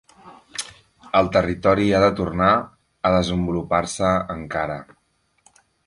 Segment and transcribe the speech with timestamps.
[1.19, 4.81] El territori ha de tornar a desenvolupar-se encara.